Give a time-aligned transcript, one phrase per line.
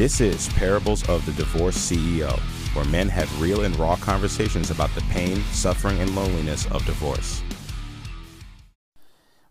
[0.00, 2.30] This is Parables of the Divorced CEO,
[2.74, 7.42] where men have real and raw conversations about the pain, suffering, and loneliness of divorce.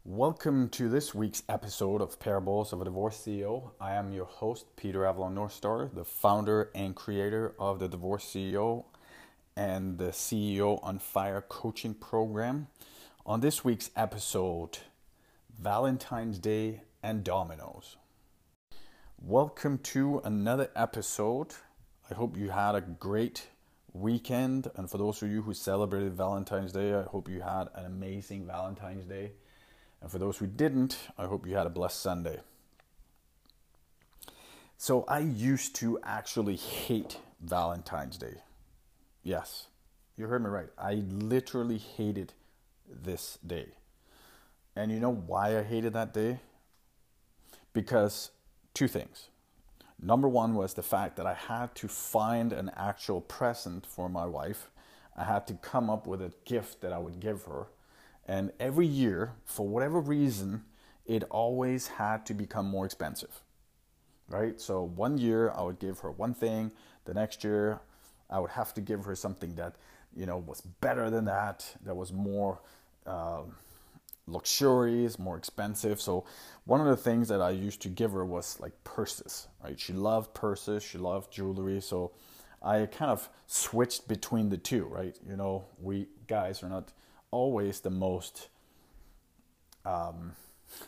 [0.04, 3.74] Welcome to this week's episode of Parables of a Divorced CEO.
[3.80, 8.86] I am your host, Peter Avalon Northstar, the founder and creator of the Divorced CEO
[9.56, 12.70] and the CEO on Fire coaching program.
[13.24, 14.80] On this week's episode,
[15.60, 17.98] Valentine's Day and Dominoes.
[19.22, 21.54] Welcome to another episode.
[22.10, 23.48] I hope you had a great
[23.92, 24.72] weekend.
[24.76, 28.48] And for those of you who celebrated Valentine's Day, I hope you had an amazing
[28.48, 29.34] Valentine's Day.
[30.02, 32.40] And for those who didn't, I hope you had a blessed Sunday.
[34.78, 38.36] So I used to actually hate Valentine's Day.
[39.22, 39.68] Yes,
[40.16, 40.70] you heard me right.
[40.78, 42.34] I literally hated
[42.90, 43.68] this day.
[44.78, 46.40] And you know why I hated that day?
[47.74, 48.32] Because
[48.74, 49.30] two things.
[50.02, 54.26] Number one was the fact that I had to find an actual present for my
[54.26, 54.72] wife.
[55.18, 57.68] I had to come up with a gift that I would give her.
[58.26, 60.64] And every year, for whatever reason,
[61.06, 63.42] it always had to become more expensive.
[64.30, 64.62] Right?
[64.62, 66.72] So one year I would give her one thing,
[67.06, 67.82] the next year
[68.30, 69.76] I would have to give her something that,
[70.16, 72.62] you know, was better than that, that was more.
[73.06, 73.42] Uh,
[74.30, 76.00] luxurious, more expensive.
[76.00, 76.26] So
[76.66, 79.80] one of the things that I used to give her was like purses, right?
[79.80, 81.82] She loved purses, she loved jewelry.
[81.82, 82.12] So
[82.62, 85.16] I kind of switched between the two, right?
[85.28, 86.92] You know, we guys are not
[87.32, 88.50] always the most
[89.86, 90.34] um,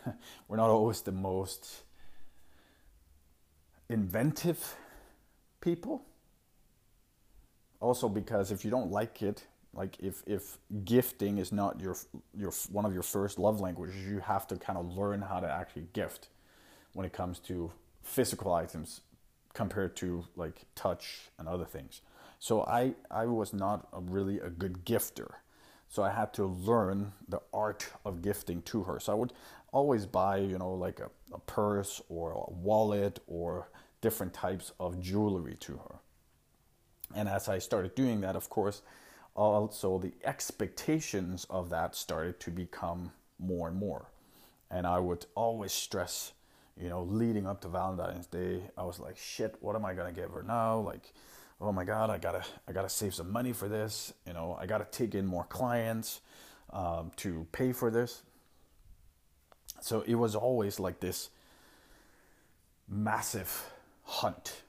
[0.47, 1.83] we're not always the most
[3.89, 4.75] inventive
[5.59, 6.03] people.
[7.79, 11.95] Also because if you don't like it, like if if gifting is not your
[12.35, 15.49] your one of your first love languages you have to kind of learn how to
[15.49, 16.27] actually gift
[16.93, 19.01] when it comes to physical items
[19.53, 22.01] compared to like touch and other things.
[22.39, 25.31] So i i was not a really a good gifter.
[25.89, 28.99] So i had to learn the art of gifting to her.
[28.99, 29.33] So i would
[29.71, 33.69] always buy you know like a, a purse or a wallet or
[34.01, 35.95] different types of jewelry to her.
[37.15, 38.81] And as i started doing that of course
[39.35, 44.05] also the expectations of that started to become more and more.
[44.69, 46.33] And I would always stress,
[46.79, 50.11] you know, leading up to Valentine's Day, I was like, shit, what am I gonna
[50.11, 50.79] give her now?
[50.79, 51.13] Like,
[51.59, 54.13] oh my god, I gotta I gotta save some money for this.
[54.25, 56.21] You know, I gotta take in more clients
[56.71, 58.23] um, to pay for this.
[59.81, 61.29] So it was always like this
[62.87, 63.71] massive
[64.03, 64.61] hunt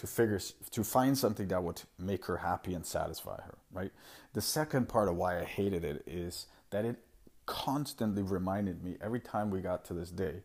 [0.00, 0.40] to figure
[0.70, 3.92] to find something that would make her happy and satisfy her right?
[4.32, 6.96] The second part of why i hated it is that it
[7.44, 10.42] constantly reminded me every time we got to this day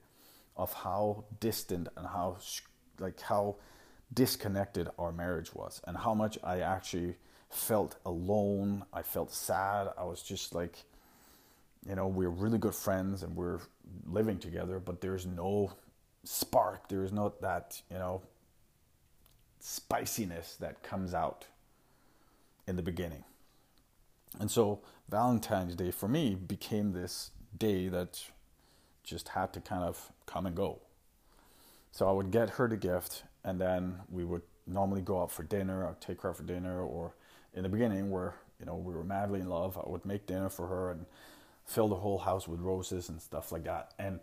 [0.58, 2.38] of how distant and how
[3.00, 3.56] like how
[4.14, 7.16] disconnected our marriage was and how much i actually
[7.50, 8.84] felt alone.
[8.92, 9.88] I felt sad.
[9.98, 10.84] I was just like
[11.88, 13.60] you know we're really good friends and we're
[14.08, 15.72] living together but there's no
[16.24, 16.90] spark.
[16.90, 18.22] There's not that you know
[19.66, 21.46] spiciness that comes out
[22.68, 23.24] in the beginning.
[24.40, 28.24] And so Valentine's Day for me became this day that
[29.04, 30.82] just had to kind of come and go.
[31.92, 35.42] So I would get her the gift, and then we would normally go out for
[35.42, 35.88] dinner.
[35.88, 37.16] I'd take her out for dinner, or
[37.56, 40.50] in the beginning, where you know we were madly in love, I would make dinner
[40.50, 41.08] for her and
[41.66, 43.94] fill the whole house with roses and stuff like that.
[43.98, 44.20] And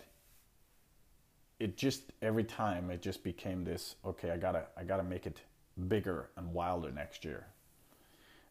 [1.62, 5.40] it just every time it just became this okay i gotta i gotta make it
[5.88, 7.46] bigger and wilder next year.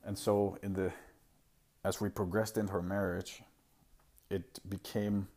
[0.03, 0.91] And so in the
[1.83, 3.41] as we progressed into our marriage
[4.29, 5.27] it became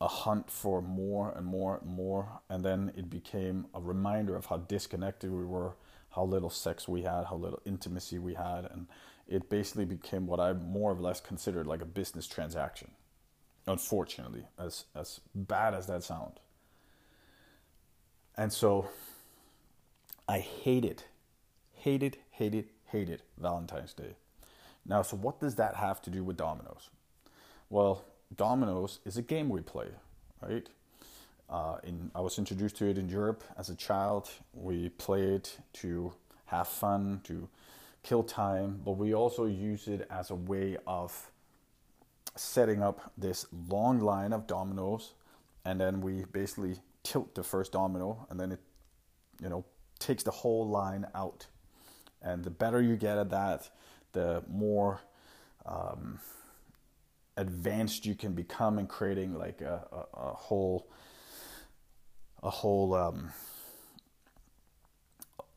[0.00, 4.46] a hunt for more and more and more and then it became a reminder of
[4.46, 5.74] how disconnected we were
[6.10, 8.86] how little sex we had how little intimacy we had and
[9.26, 12.90] it basically became what i more or less considered like a business transaction
[13.66, 16.38] unfortunately as as bad as that sounds
[18.38, 18.88] and so
[20.28, 21.02] I hated,
[21.74, 24.14] hated, hated, hated Valentine's Day.
[24.86, 26.88] Now, so what does that have to do with dominoes?
[27.68, 28.04] Well,
[28.36, 29.88] dominoes is a game we play,
[30.40, 30.66] right?
[31.50, 34.30] Uh, in, I was introduced to it in Europe as a child.
[34.54, 36.12] We play it to
[36.46, 37.48] have fun, to
[38.02, 41.30] kill time, but we also use it as a way of
[42.36, 45.14] setting up this long line of dominoes,
[45.64, 48.60] and then we basically tilt the first domino and then it
[49.40, 49.64] you know
[49.98, 51.46] takes the whole line out.
[52.22, 53.70] And the better you get at that
[54.12, 55.00] the more
[55.66, 56.18] um,
[57.36, 60.88] advanced you can become in creating like a, a, a whole
[62.42, 63.30] a whole um,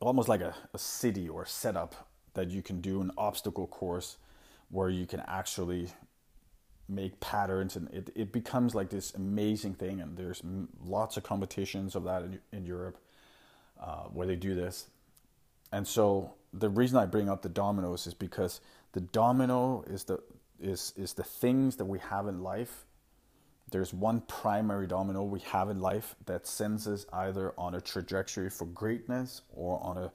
[0.00, 4.16] almost like a, a city or setup that you can do an obstacle course
[4.70, 5.88] where you can actually
[6.88, 10.42] make patterns and it, it becomes like this amazing thing and there's
[10.84, 12.98] lots of competitions of that in, in europe
[13.82, 14.86] uh, where they do this.
[15.72, 18.60] And so the reason i bring up the dominoes is because
[18.92, 20.18] the domino is the
[20.60, 22.84] is is the things that we have in life.
[23.70, 28.50] There's one primary domino we have in life that sends us either on a trajectory
[28.50, 30.12] for greatness or on a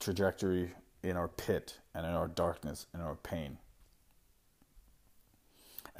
[0.00, 0.72] trajectory
[1.02, 3.58] in our pit and in our darkness and our pain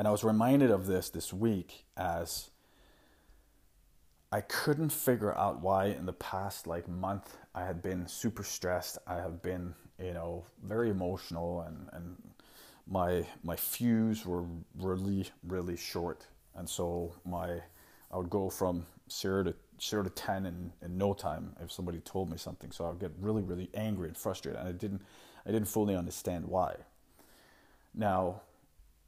[0.01, 2.49] and I was reminded of this this week as
[4.33, 8.97] I couldn't figure out why in the past like month I had been super stressed.
[9.07, 12.17] I have been, you know, very emotional and, and
[12.87, 14.47] my my fuse were
[14.79, 16.27] really, really short.
[16.55, 17.61] And so my
[18.11, 21.99] I would go from zero to zero to ten in, in no time if somebody
[21.99, 22.71] told me something.
[22.71, 25.03] So I would get really, really angry and frustrated and I didn't
[25.45, 26.77] I didn't fully understand why.
[27.95, 28.41] Now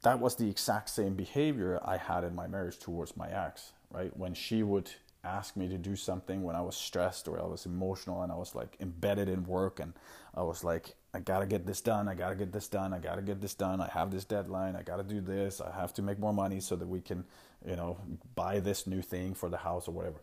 [0.03, 4.15] that was the exact same behavior I had in my marriage towards my ex, right?
[4.15, 4.91] When she would
[5.23, 8.35] ask me to do something when I was stressed or I was emotional and I
[8.35, 9.93] was like embedded in work and
[10.35, 13.21] I was like, I gotta get this done, I gotta get this done, I gotta
[13.21, 16.19] get this done, I have this deadline, I gotta do this, I have to make
[16.19, 17.23] more money so that we can,
[17.65, 17.97] you know,
[18.35, 20.21] buy this new thing for the house or whatever.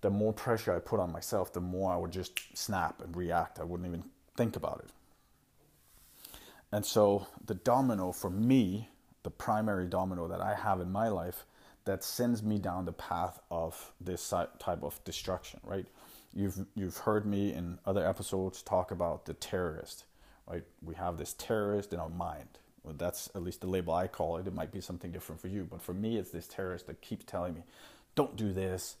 [0.00, 3.60] The more pressure I put on myself, the more I would just snap and react.
[3.60, 4.02] I wouldn't even
[4.36, 4.90] think about it.
[6.72, 8.88] And so the domino for me,
[9.22, 11.44] the primary domino that I have in my life
[11.84, 15.86] that sends me down the path of this type of destruction, right?
[16.32, 20.04] You've you've heard me in other episodes talk about the terrorist,
[20.48, 20.64] right?
[20.82, 22.58] We have this terrorist in our mind.
[22.82, 24.46] Well, that's at least the label I call it.
[24.46, 27.24] It might be something different for you, but for me, it's this terrorist that keeps
[27.24, 27.62] telling me,
[28.14, 28.96] "Don't do this."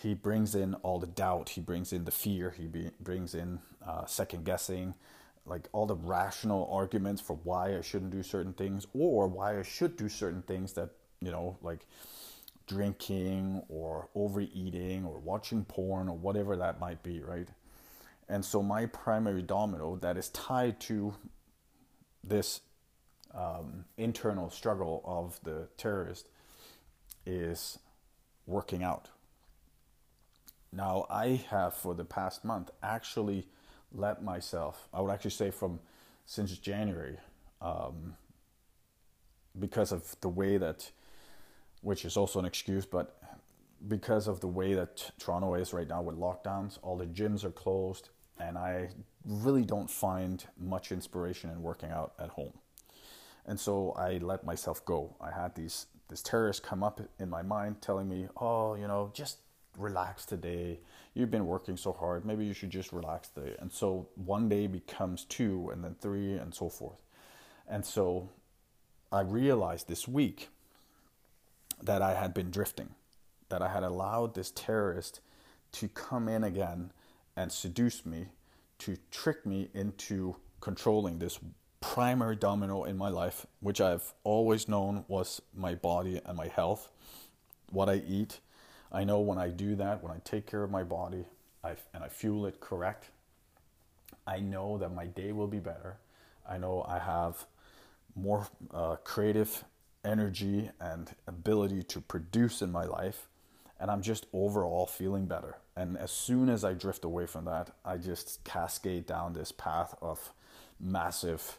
[0.00, 1.50] He brings in all the doubt.
[1.50, 2.50] He brings in the fear.
[2.50, 4.94] He be, brings in uh, second guessing
[5.46, 9.62] like all the rational arguments for why I shouldn't do certain things or why I
[9.62, 11.86] should do certain things that, you know, like
[12.66, 17.48] drinking or overeating or watching porn or whatever that might be, right?
[18.28, 21.14] And so my primary domino that is tied to
[22.22, 22.62] this
[23.34, 26.28] um, internal struggle of the terrorist
[27.26, 27.78] is
[28.46, 29.08] working out.
[30.72, 33.46] Now, I have for the past month actually
[33.94, 35.80] let myself, I would actually say from
[36.26, 37.18] since January,
[37.60, 38.14] um,
[39.58, 40.90] because of the way that,
[41.80, 43.20] which is also an excuse, but
[43.86, 47.50] because of the way that Toronto is right now with lockdowns, all the gyms are
[47.50, 48.08] closed,
[48.38, 48.90] and I
[49.24, 52.54] really don't find much inspiration in working out at home.
[53.46, 55.16] And so I let myself go.
[55.20, 59.10] I had these this terrorist come up in my mind telling me, "Oh, you know,
[59.14, 59.38] just
[59.76, 60.80] relax today.
[61.14, 62.24] You've been working so hard.
[62.24, 63.54] Maybe you should just relax today.
[63.58, 66.98] And so one day becomes two, and then three, and so forth.
[67.68, 68.30] And so
[69.12, 70.48] I realized this week
[71.82, 72.90] that I had been drifting,
[73.48, 75.20] that I had allowed this terrorist
[75.72, 76.92] to come in again
[77.36, 78.26] and seduce me,
[78.78, 81.38] to trick me into controlling this
[81.80, 86.88] primary domino in my life, which I've always known was my body and my health,
[87.70, 88.40] what I eat,
[88.94, 91.24] I know when I do that, when I take care of my body
[91.64, 93.10] I, and I fuel it correct,
[94.26, 95.96] I know that my day will be better.
[96.48, 97.44] I know I have
[98.14, 99.64] more uh, creative
[100.04, 103.26] energy and ability to produce in my life,
[103.80, 105.56] and I'm just overall feeling better.
[105.76, 109.96] And as soon as I drift away from that, I just cascade down this path
[110.00, 110.32] of
[110.78, 111.58] massive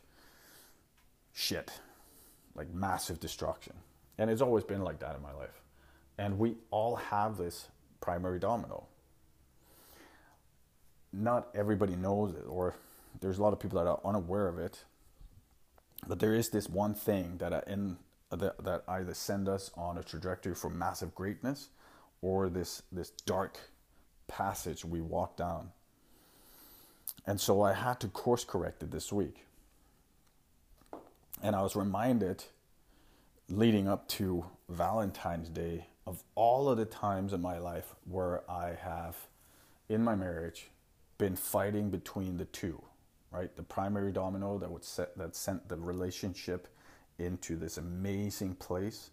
[1.33, 1.81] shit,
[2.55, 3.73] like massive destruction.
[4.17, 5.64] And it's always been like that in my life.
[6.17, 7.67] And we all have this
[8.01, 8.87] primary domino.
[11.11, 12.75] Not everybody knows it, or
[13.21, 14.83] there's a lot of people that are unaware of it.
[16.07, 17.97] But there is this one thing that in
[18.29, 21.69] that, either send us on a trajectory for massive greatness,
[22.21, 23.57] or this this dark
[24.27, 25.71] passage we walk down.
[27.25, 29.45] And so I had to course correct it this week.
[31.41, 32.43] And I was reminded
[33.49, 38.75] leading up to Valentine's Day of all of the times in my life where I
[38.75, 39.15] have,
[39.89, 40.67] in my marriage,
[41.17, 42.81] been fighting between the two,
[43.31, 43.55] right?
[43.55, 46.67] The primary domino that would set that sent the relationship
[47.17, 49.09] into this amazing place,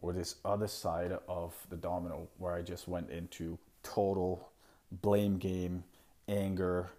[0.00, 4.50] or this other side of the domino where I just went into total
[4.92, 5.82] blame game,
[6.28, 6.90] anger,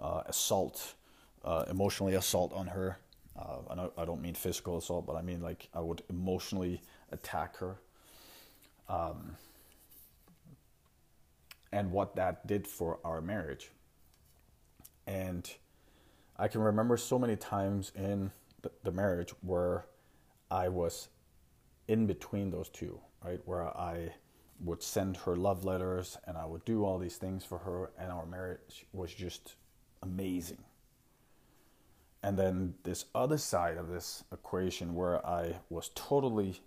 [0.00, 0.94] uh, assault,
[1.44, 2.98] uh, emotionally assault on her.
[3.38, 6.82] Uh, I don't mean physical assault, but I mean like I would emotionally
[7.12, 7.76] attack her
[8.90, 9.36] um,
[11.72, 13.70] and what that did for our marriage.
[15.06, 15.48] And
[16.36, 18.32] I can remember so many times in
[18.62, 19.86] the, the marriage where
[20.50, 21.08] I was
[21.86, 23.40] in between those two, right?
[23.44, 24.14] Where I
[24.58, 28.12] would send her love letters and I would do all these things for her, and
[28.12, 29.54] our marriage was just
[30.02, 30.64] amazing.
[32.22, 36.60] And then this other side of this equation where I was totally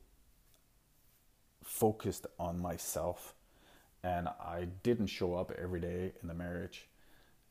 [1.63, 3.33] focused on myself
[4.03, 6.87] and I didn't show up every day in the marriage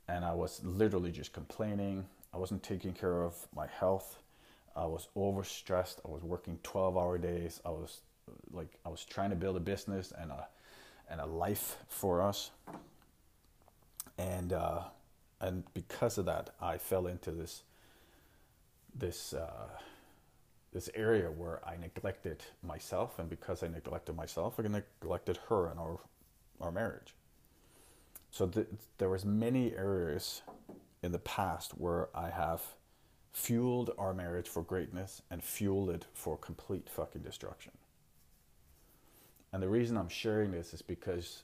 [0.09, 2.07] and I was literally just complaining.
[2.35, 4.19] I wasn't taking care of my health.
[4.77, 5.97] I was overstressed.
[6.05, 7.61] I was working 12 hour days.
[7.65, 8.01] I was
[8.53, 10.47] like I was trying to build a business and a
[11.09, 12.51] and a life for us.
[14.19, 14.83] And uh,
[15.41, 17.63] and because of that, I fell into this
[18.95, 19.69] this uh,
[20.73, 25.79] this area where I neglected myself, and because I neglected myself, I neglected her and
[25.79, 25.99] our
[26.61, 27.15] our marriage.
[28.31, 30.43] So th- there was many areas
[31.03, 32.63] in the past where I have
[33.33, 37.73] fueled our marriage for greatness and fueled it for complete fucking destruction.
[39.53, 41.43] And the reason I'm sharing this is because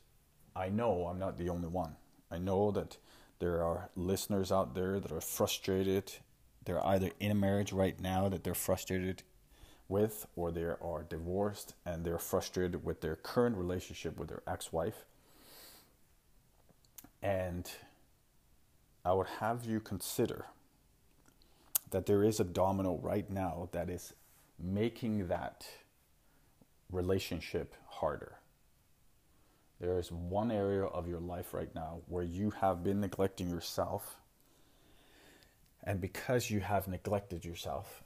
[0.56, 1.96] I know I'm not the only one.
[2.30, 2.96] I know that
[3.38, 6.12] there are listeners out there that are frustrated.
[6.68, 9.22] They're either in a marriage right now that they're frustrated
[9.88, 14.70] with, or they are divorced and they're frustrated with their current relationship with their ex
[14.70, 15.06] wife.
[17.22, 17.70] And
[19.02, 20.44] I would have you consider
[21.90, 24.12] that there is a domino right now that is
[24.62, 25.66] making that
[26.92, 28.40] relationship harder.
[29.80, 34.18] There is one area of your life right now where you have been neglecting yourself.
[35.84, 38.02] And because you have neglected yourself,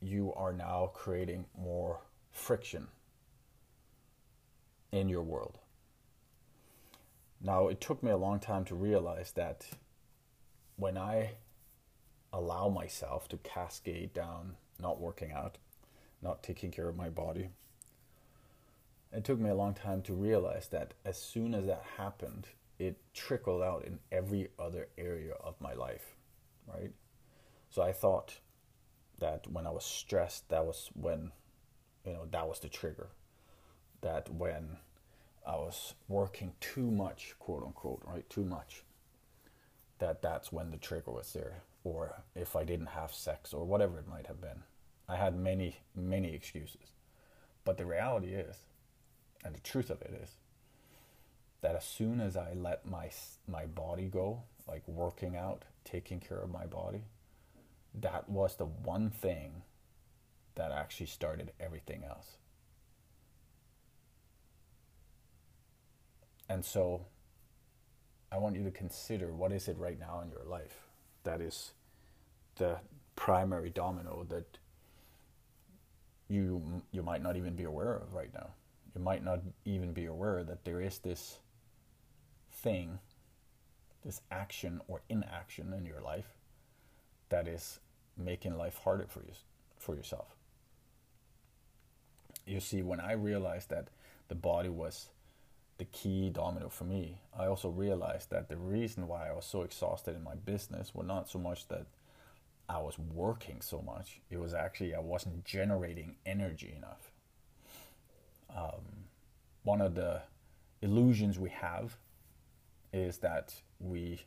[0.00, 2.00] you are now creating more
[2.30, 2.88] friction
[4.92, 5.58] in your world.
[7.40, 9.66] Now, it took me a long time to realize that
[10.76, 11.32] when I
[12.32, 15.58] allow myself to cascade down not working out,
[16.22, 17.48] not taking care of my body,
[19.12, 22.96] it took me a long time to realize that as soon as that happened, it
[23.14, 26.16] trickled out in every other area of my life,
[26.66, 26.92] right?
[27.70, 28.38] So I thought
[29.18, 31.32] that when I was stressed, that was when,
[32.04, 33.08] you know, that was the trigger.
[34.00, 34.78] That when
[35.46, 38.28] I was working too much, quote unquote, right?
[38.28, 38.84] Too much.
[39.98, 41.62] That that's when the trigger was there.
[41.84, 44.62] Or if I didn't have sex or whatever it might have been.
[45.08, 46.92] I had many, many excuses.
[47.64, 48.56] But the reality is,
[49.44, 50.30] and the truth of it is
[51.60, 53.10] that as soon as I let my
[53.46, 57.04] my body go, like working out, taking care of my body,
[58.00, 59.62] that was the one thing
[60.54, 62.36] that actually started everything else.
[66.48, 67.06] And so
[68.30, 70.76] I want you to consider what is it right now in your life
[71.24, 71.72] that is
[72.56, 72.76] the
[73.16, 74.58] primary domino that
[76.28, 78.50] you you might not even be aware of right now
[78.94, 81.38] you might not even be aware that there is this
[82.52, 82.98] thing,
[84.04, 86.36] this action or inaction in your life
[87.30, 87.80] that is
[88.16, 89.32] making life harder for you
[89.78, 90.36] for yourself.
[92.46, 93.88] You see, when I realized that
[94.28, 95.08] the body was
[95.78, 99.62] the key domino for me, I also realized that the reason why I was so
[99.62, 101.86] exhausted in my business was not so much that
[102.68, 107.10] I was working so much, it was actually I wasn't generating energy enough
[108.54, 109.06] um,
[109.62, 110.22] one of the
[110.82, 111.96] illusions we have
[112.94, 114.20] is that we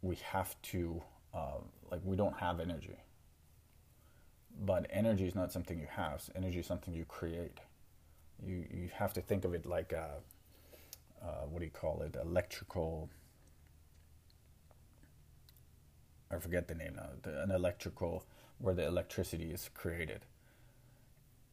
[0.00, 1.02] we have to
[1.34, 1.58] uh,
[1.90, 2.96] like we don't have energy.
[4.64, 6.22] But energy is not something you have.
[6.34, 7.58] Energy is something you create.
[8.46, 10.10] You you have to think of it like a,
[11.22, 12.16] uh, what do you call it?
[12.22, 13.10] Electrical
[16.30, 18.24] I forget the name now the, an electrical
[18.58, 20.20] where the electricity is created.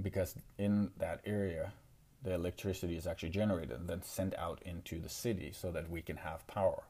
[0.02, 1.74] Because in that area
[2.24, 6.02] the electricity is actually generated and then sent out into the city so that we
[6.02, 6.84] can have power.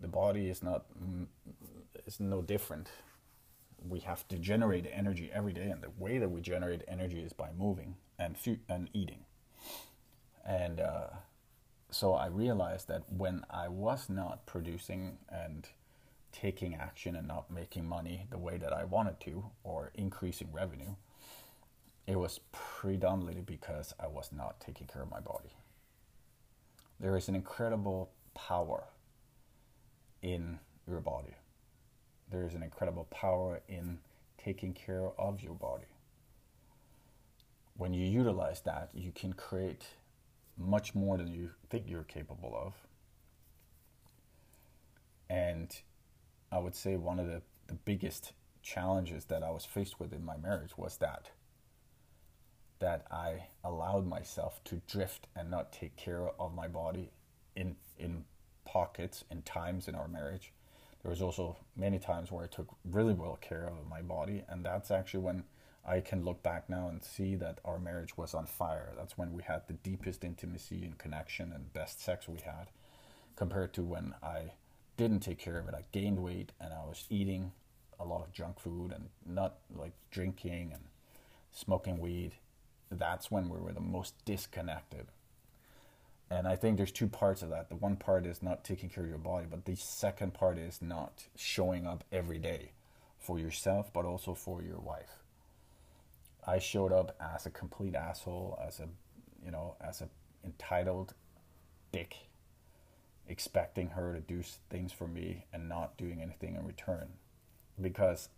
[0.00, 0.86] The body is not
[2.06, 2.90] is no different.
[3.88, 7.32] We have to generate energy every day and the way that we generate energy is
[7.32, 9.24] by moving and fu- and eating.
[10.44, 11.08] And uh,
[11.90, 15.68] so I realized that when I was not producing and
[16.32, 20.94] taking action and not making money the way that I wanted to or increasing revenue
[22.10, 25.54] it was predominantly because I was not taking care of my body.
[26.98, 28.82] There is an incredible power
[30.20, 31.36] in your body.
[32.28, 34.00] There is an incredible power in
[34.38, 35.86] taking care of your body.
[37.76, 39.84] When you utilize that, you can create
[40.58, 42.74] much more than you think you're capable of.
[45.28, 45.70] And
[46.50, 50.24] I would say one of the, the biggest challenges that I was faced with in
[50.24, 51.30] my marriage was that
[52.80, 57.10] that I allowed myself to drift and not take care of my body
[57.54, 58.24] in in
[58.64, 60.52] pockets and times in our marriage.
[61.02, 64.64] There was also many times where I took really well care of my body, and
[64.64, 65.44] that's actually when
[65.84, 68.92] I can look back now and see that our marriage was on fire.
[68.96, 72.70] That's when we had the deepest intimacy and connection and best sex we had,
[73.34, 74.52] compared to when I
[74.96, 75.74] didn't take care of it.
[75.74, 77.52] I gained weight and I was eating
[77.98, 80.84] a lot of junk food and not like drinking and
[81.50, 82.32] smoking weed.
[82.90, 85.06] That's when we were the most disconnected.
[86.30, 87.68] And I think there's two parts of that.
[87.68, 90.80] The one part is not taking care of your body, but the second part is
[90.80, 92.72] not showing up every day
[93.18, 95.18] for yourself, but also for your wife.
[96.46, 98.88] I showed up as a complete asshole, as a,
[99.44, 100.08] you know, as a
[100.44, 101.14] entitled
[101.92, 102.16] dick,
[103.28, 107.08] expecting her to do things for me and not doing anything in return,
[107.80, 108.28] because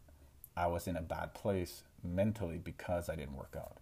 [0.56, 3.78] I was in a bad place mentally because I didn't work out.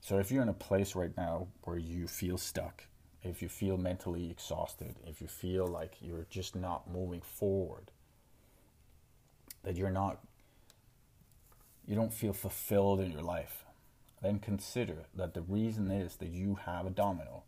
[0.00, 2.84] So if you're in a place right now where you feel stuck,
[3.22, 7.90] if you feel mentally exhausted, if you feel like you're just not moving forward,
[9.62, 10.20] that you're not
[11.86, 13.64] you don't feel fulfilled in your life,
[14.22, 17.42] then consider that the reason is that you have a domino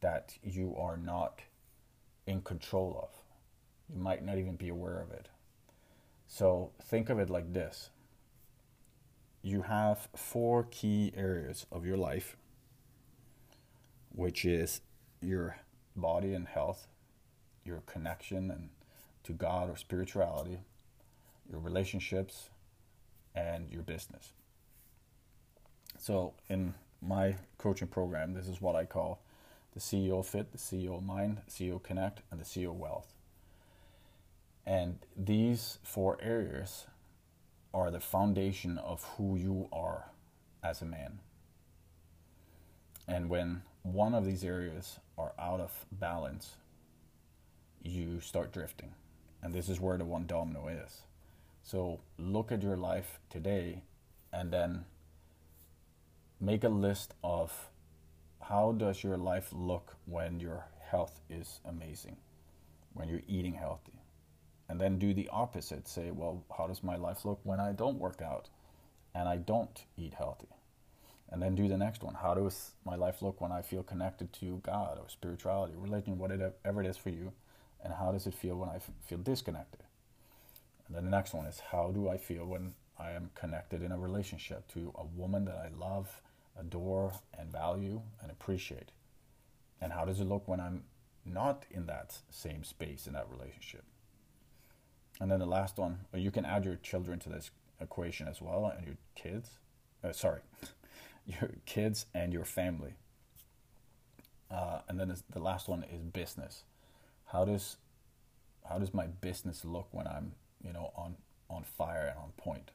[0.00, 1.40] that you are not
[2.26, 3.22] in control of.
[3.88, 5.28] You might not even be aware of it.
[6.26, 7.88] So think of it like this
[9.48, 12.36] you have four key areas of your life,
[14.10, 14.82] which is
[15.22, 15.56] your
[15.96, 16.86] body and health,
[17.64, 18.68] your connection and
[19.24, 20.58] to God or spirituality,
[21.50, 22.50] your relationships,
[23.34, 24.32] and your business.
[25.98, 29.20] So, in my coaching program, this is what I call
[29.72, 33.14] the CEO Fit, the CEO Mind, CEO Connect, and the CEO Wealth.
[34.66, 36.86] And these four areas
[37.72, 40.10] are the foundation of who you are
[40.62, 41.18] as a man.
[43.06, 46.54] And when one of these areas are out of balance,
[47.82, 48.94] you start drifting.
[49.42, 51.02] And this is where the one domino is.
[51.62, 53.82] So look at your life today
[54.32, 54.84] and then
[56.40, 57.68] make a list of
[58.42, 62.16] how does your life look when your health is amazing,
[62.94, 63.97] when you're eating healthy.
[64.68, 65.88] And then do the opposite.
[65.88, 68.48] Say, well, how does my life look when I don't work out
[69.14, 70.48] and I don't eat healthy?
[71.30, 72.14] And then do the next one.
[72.14, 76.82] How does my life look when I feel connected to God or spirituality, religion, whatever
[76.82, 77.32] it is for you?
[77.82, 79.82] And how does it feel when I feel disconnected?
[80.86, 83.92] And then the next one is how do I feel when I am connected in
[83.92, 86.22] a relationship to a woman that I love,
[86.58, 88.90] adore, and value and appreciate?
[89.80, 90.84] And how does it look when I'm
[91.24, 93.84] not in that same space in that relationship?
[95.20, 97.50] And then the last one, you can add your children to this
[97.80, 99.50] equation as well, and your kids.
[100.02, 100.40] Uh, sorry,
[101.26, 102.94] your kids and your family.
[104.50, 106.64] Uh, and then the last one is business.
[107.26, 107.76] How does
[108.68, 110.32] how does my business look when I'm
[110.64, 111.16] you know, on
[111.50, 112.70] on fire and on point.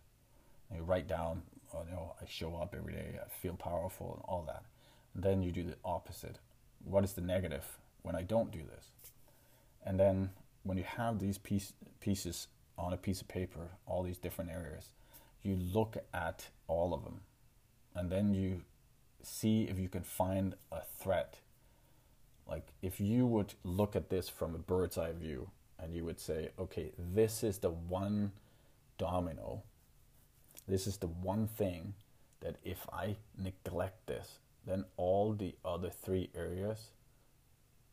[0.69, 4.13] And you write down, uh, you know, I show up every day, I feel powerful,
[4.15, 4.63] and all that.
[5.13, 6.39] And then you do the opposite.
[6.83, 8.87] What is the negative when I don't do this?
[9.85, 10.31] And then
[10.63, 12.47] when you have these piece, pieces
[12.77, 14.89] on a piece of paper, all these different areas,
[15.43, 17.21] you look at all of them,
[17.95, 18.61] and then you
[19.21, 21.39] see if you can find a threat.
[22.47, 25.49] Like if you would look at this from a bird's eye view,
[25.79, 28.31] and you would say, okay, this is the one
[28.97, 29.63] domino,
[30.67, 31.93] this is the one thing
[32.39, 36.91] that if I neglect this, then all the other three areas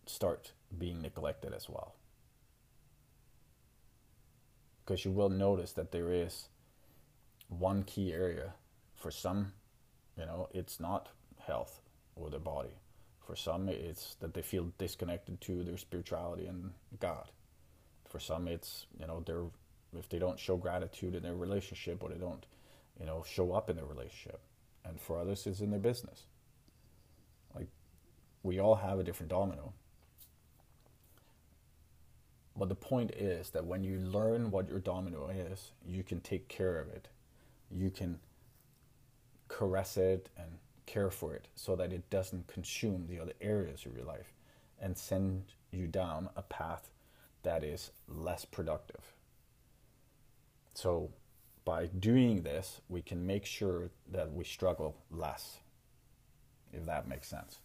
[0.06, 1.94] start being neglected as well.
[4.90, 6.48] Because you will notice that there is
[7.48, 8.54] one key area.
[8.96, 9.52] For some,
[10.18, 11.80] you know, it's not health
[12.16, 12.74] or their body.
[13.24, 17.28] For some, it's that they feel disconnected to their spirituality and God
[18.10, 19.44] for some it's you know they're
[19.98, 22.44] if they don't show gratitude in their relationship or they don't
[22.98, 24.40] you know show up in their relationship
[24.84, 26.24] and for others it's in their business
[27.54, 27.68] like
[28.42, 29.72] we all have a different domino
[32.56, 36.48] but the point is that when you learn what your domino is you can take
[36.48, 37.08] care of it
[37.70, 38.18] you can
[39.48, 43.94] caress it and care for it so that it doesn't consume the other areas of
[43.94, 44.32] your life
[44.80, 46.90] and send you down a path
[47.42, 49.12] that is less productive.
[50.74, 51.10] So,
[51.64, 55.58] by doing this, we can make sure that we struggle less,
[56.72, 57.58] if that makes sense.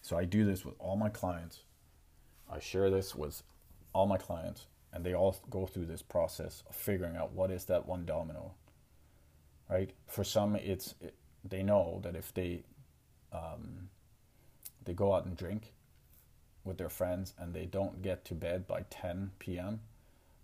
[0.00, 1.60] So, I do this with all my clients.
[2.50, 3.42] I share this with
[3.92, 7.64] all my clients, and they all go through this process of figuring out what is
[7.66, 8.52] that one domino.
[9.68, 9.90] Right?
[10.06, 12.64] For some, it's it, they know that if they
[13.32, 13.88] um,
[14.84, 15.72] they go out and drink
[16.64, 19.80] with their friends and they don't get to bed by 10 p.m.,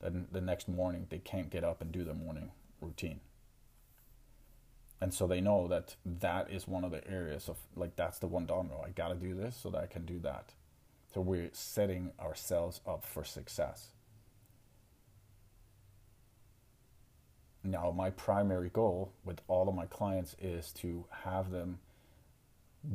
[0.00, 3.20] then the next morning they can't get up and do their morning routine.
[5.00, 8.26] And so they know that that is one of the areas of like that's the
[8.26, 8.82] one domino.
[8.87, 10.52] I got to do this so that I can do that.
[11.12, 13.88] So we're setting ourselves up for success.
[17.64, 21.79] Now, my primary goal with all of my clients is to have them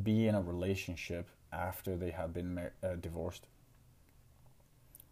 [0.04, 3.48] be in a relationship after they have been uh, divorced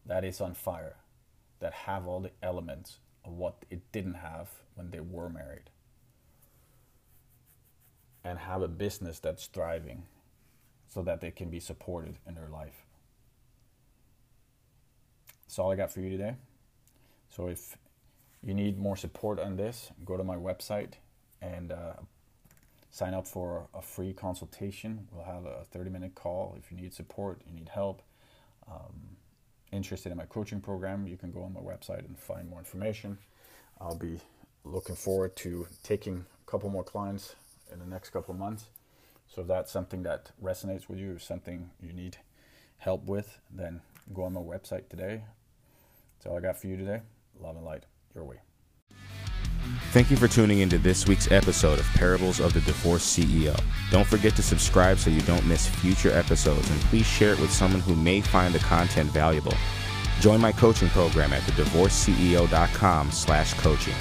[0.09, 0.95] that is on fire,
[1.59, 5.69] that have all the elements of what it didn't have when they were married,
[8.23, 10.03] and have a business that's thriving
[10.87, 12.85] so that they can be supported in their life.
[15.49, 16.35] That's all I got for you today.
[17.35, 17.75] So if
[18.43, 20.91] you need more support on this, go to my website
[21.41, 21.93] and uh,
[22.91, 25.07] sign up for a free consultation.
[25.11, 28.03] We'll have a 30 minute call if you need support, you need help.
[28.69, 29.17] Um,
[29.71, 33.17] interested in my coaching program, you can go on my website and find more information.
[33.81, 34.19] I'll be
[34.63, 37.33] looking forward to taking a couple more clients
[37.73, 38.65] in the next couple of months.
[39.27, 42.17] So if that's something that resonates with you something you need
[42.77, 43.81] help with, then
[44.13, 45.23] go on my website today.
[46.19, 46.99] That's all I got for you today.
[47.39, 48.35] Love and light your way.
[49.91, 53.57] Thank you for tuning into this week's episode of Parables of the Divorced CEO.
[53.89, 57.53] Don't forget to subscribe so you don't miss future episodes and please share it with
[57.53, 59.53] someone who may find the content valuable.
[60.19, 63.95] Join my coaching program at thedivorceceo.com slash coaching.